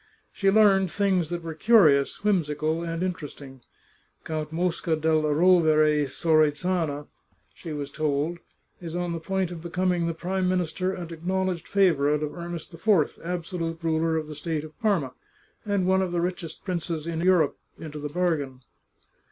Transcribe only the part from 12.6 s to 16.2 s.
IV, absolute ruler of the state of Parma, and one of the